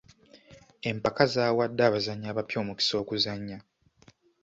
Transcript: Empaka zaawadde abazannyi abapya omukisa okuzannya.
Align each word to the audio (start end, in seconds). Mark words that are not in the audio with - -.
Empaka 0.89 1.23
zaawadde 1.33 1.81
abazannyi 1.87 2.27
abapya 2.29 2.57
omukisa 2.63 2.93
okuzannya. 3.01 3.57